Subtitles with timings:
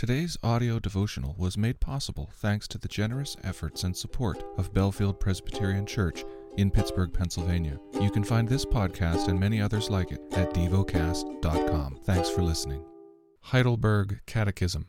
[0.00, 5.20] Today's audio devotional was made possible thanks to the generous efforts and support of Bellefield
[5.20, 6.24] Presbyterian Church
[6.56, 7.78] in Pittsburgh, Pennsylvania.
[8.00, 11.98] You can find this podcast and many others like it at devocast.com.
[12.04, 12.82] Thanks for listening.
[13.42, 14.86] Heidelberg Catechism.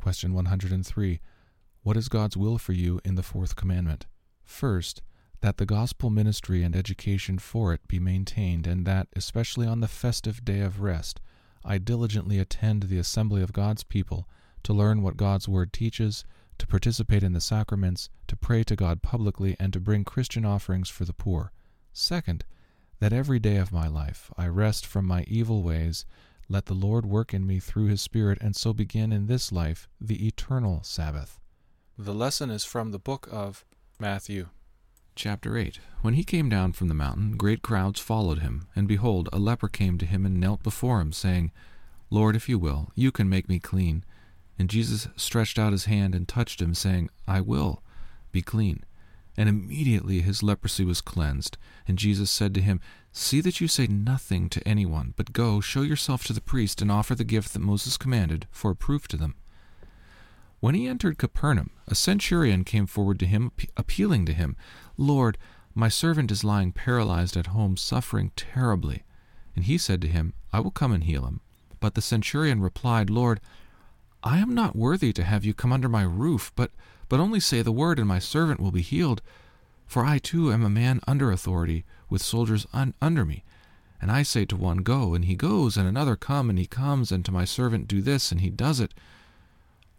[0.00, 1.20] Question 103.
[1.82, 4.06] What is God's will for you in the fourth commandment?
[4.46, 5.02] First,
[5.42, 9.88] that the gospel ministry and education for it be maintained, and that, especially on the
[9.88, 11.20] festive day of rest,
[11.62, 14.26] I diligently attend the assembly of God's people
[14.64, 16.24] to learn what God's Word teaches,
[16.58, 20.88] to participate in the sacraments, to pray to God publicly, and to bring Christian offerings
[20.88, 21.52] for the poor.
[21.92, 22.44] Second,
[23.00, 26.04] that every day of my life I rest from my evil ways,
[26.48, 29.88] let the Lord work in me through His Spirit, and so begin in this life
[30.00, 31.38] the eternal Sabbath.
[31.96, 33.64] The lesson is from the book of
[33.98, 34.48] Matthew.
[35.14, 39.28] Chapter 8 When he came down from the mountain, great crowds followed him, and behold,
[39.32, 41.50] a leper came to him and knelt before him, saying,
[42.08, 44.04] Lord, if you will, you can make me clean.
[44.58, 47.82] And Jesus stretched out his hand and touched him, saying, I will,
[48.32, 48.84] be clean.
[49.36, 51.56] And immediately his leprosy was cleansed.
[51.86, 52.80] And Jesus said to him,
[53.12, 56.90] See that you say nothing to anyone, but go, show yourself to the priest, and
[56.90, 59.36] offer the gift that Moses commanded, for a proof to them.
[60.60, 64.56] When he entered Capernaum, a centurion came forward to him, appealing to him,
[64.96, 65.38] Lord,
[65.72, 69.04] my servant is lying paralyzed at home, suffering terribly.
[69.54, 71.40] And he said to him, I will come and heal him.
[71.78, 73.40] But the centurion replied, Lord,
[74.22, 76.70] I am not worthy to have you come under my roof, but,
[77.08, 79.22] but only say the word, and my servant will be healed.
[79.86, 83.44] For I too am a man under authority, with soldiers un- under me.
[84.00, 87.10] And I say to one, Go, and he goes, and another, Come, and he comes,
[87.10, 88.92] and to my servant, Do this, and he does it.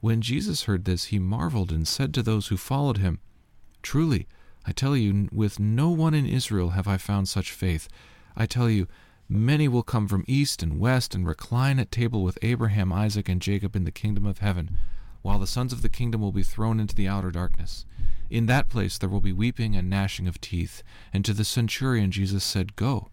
[0.02, 3.20] When Jesus heard this, he marveled, and said to those who followed him,
[3.82, 4.28] Truly,
[4.66, 7.88] I tell you, with no one in Israel have I found such faith.
[8.36, 8.88] I tell you,
[9.32, 13.40] Many will come from east and west and recline at table with Abraham, Isaac, and
[13.40, 14.76] Jacob in the kingdom of heaven,
[15.22, 17.86] while the sons of the kingdom will be thrown into the outer darkness.
[18.32, 20.82] In that place there will be weeping and gnashing of teeth.
[21.14, 23.10] And to the centurion Jesus said, Go,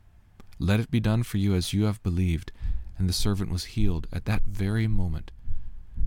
[0.59, 2.51] let it be done for you as you have believed.
[2.97, 5.33] And the servant was healed at that very moment.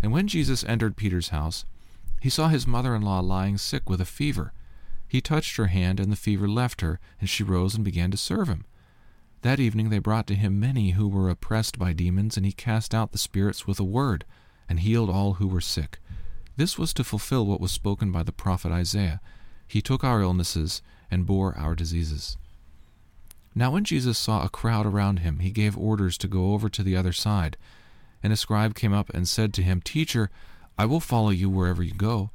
[0.01, 1.65] And when Jesus entered Peter's house,
[2.19, 4.53] he saw his mother in law lying sick with a fever.
[5.07, 8.17] He touched her hand, and the fever left her, and she rose and began to
[8.17, 8.65] serve him.
[9.41, 12.93] That evening they brought to him many who were oppressed by demons, and he cast
[12.93, 14.25] out the spirits with a word,
[14.67, 15.99] and healed all who were sick.
[16.57, 19.21] This was to fulfill what was spoken by the prophet Isaiah.
[19.65, 22.37] He took our illnesses and bore our diseases.
[23.55, 26.83] Now when Jesus saw a crowd around him, he gave orders to go over to
[26.83, 27.55] the other side.
[28.21, 30.29] And a scribe came up and said to him, Teacher,
[30.77, 32.29] I will follow you wherever you go.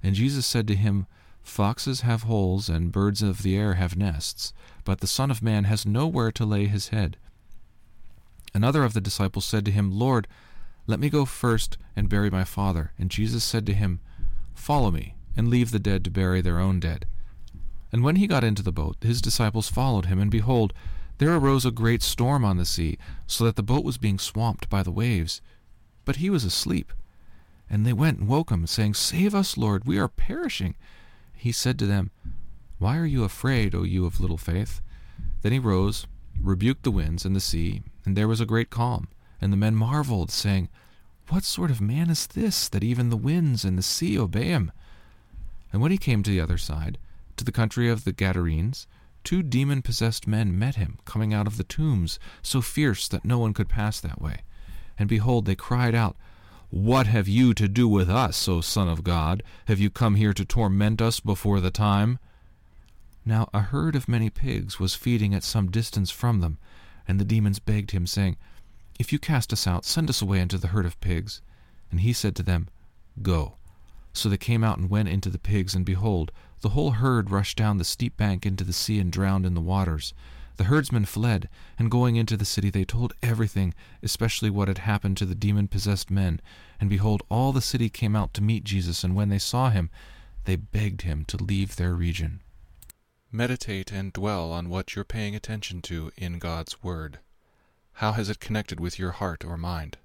[0.00, 1.06] And Jesus said to him,
[1.46, 4.52] Foxes have holes, and birds of the air have nests,
[4.84, 7.16] but the Son of Man has nowhere to lay his head.
[8.52, 10.26] Another of the disciples said to him, Lord,
[10.86, 12.92] let me go first and bury my father.
[12.98, 14.00] And Jesus said to him,
[14.54, 17.06] Follow me, and leave the dead to bury their own dead.
[17.92, 20.72] And when he got into the boat, his disciples followed him, and behold,
[21.18, 24.68] there arose a great storm on the sea, so that the boat was being swamped
[24.68, 25.40] by the waves.
[26.04, 26.92] But he was asleep.
[27.70, 30.74] And they went and woke him, saying, Save us, Lord, we are perishing.
[31.36, 32.10] He said to them,
[32.78, 34.80] Why are you afraid, O you of little faith?
[35.42, 36.06] Then he rose,
[36.40, 39.08] rebuked the winds and the sea, and there was a great calm.
[39.40, 40.68] And the men marveled, saying,
[41.28, 44.72] What sort of man is this, that even the winds and the sea obey him?
[45.72, 46.98] And when he came to the other side,
[47.36, 48.86] to the country of the Gadarenes,
[49.24, 53.38] two demon possessed men met him, coming out of the tombs, so fierce that no
[53.38, 54.38] one could pass that way.
[54.98, 56.16] And behold, they cried out,
[56.70, 59.42] what have you to do with us, O Son of God?
[59.66, 62.18] Have you come here to torment us before the time?
[63.24, 66.58] Now a herd of many pigs was feeding at some distance from them,
[67.06, 68.36] and the demons begged him, saying,
[68.98, 71.40] If you cast us out, send us away into the herd of pigs.
[71.90, 72.68] And he said to them,
[73.22, 73.54] Go.
[74.12, 76.32] So they came out and went into the pigs, and behold,
[76.62, 79.60] the whole herd rushed down the steep bank into the sea and drowned in the
[79.60, 80.14] waters.
[80.56, 85.16] The herdsmen fled, and going into the city they told everything, especially what had happened
[85.18, 86.40] to the demon possessed men.
[86.80, 89.90] And behold, all the city came out to meet Jesus, and when they saw him,
[90.44, 92.40] they begged him to leave their region.
[93.30, 97.18] Meditate and dwell on what you're paying attention to in God's Word.
[97.94, 99.98] How has it connected with your heart or mind?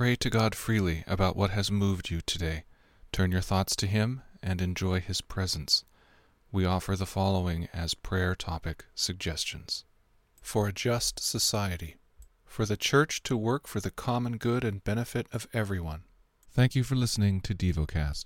[0.00, 2.64] Pray to God freely about what has moved you today.
[3.12, 5.84] Turn your thoughts to Him and enjoy His presence.
[6.50, 9.84] We offer the following as prayer topic suggestions
[10.40, 11.96] For a just society,
[12.46, 16.04] for the Church to work for the common good and benefit of everyone,
[16.50, 18.24] Thank you for listening to DevoCast.